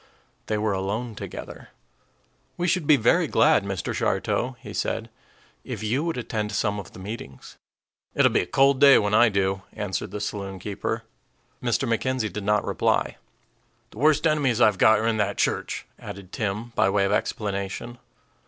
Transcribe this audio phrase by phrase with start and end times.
[0.47, 1.69] They were alone together.
[2.57, 3.93] "We should be very glad, Mr.
[3.93, 5.11] Shartow," he said,
[5.63, 7.55] "if you would attend some of the meetings."
[8.15, 11.03] "It'll be a cold day when I do," answered the saloon keeper.
[11.61, 11.87] Mr.
[11.87, 13.17] McKenzie did not reply.
[13.91, 17.99] "The worst enemies I've got are in that church," added Tim, by way of explanation.